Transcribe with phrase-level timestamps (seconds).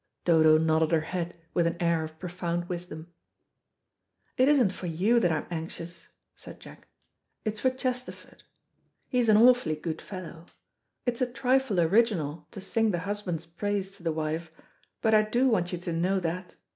[0.25, 3.13] Dodo nodded her head with an air of profound wisdom.
[4.35, 6.87] "It isn't for you that I'm anxious," said Jack,
[7.45, 8.41] "it's for Chesterford.
[9.07, 10.47] He's an awfully good fellow.
[11.05, 14.49] It is a trifle original to sing the husband's praise to the wife,
[15.03, 16.55] but I do want you to know that.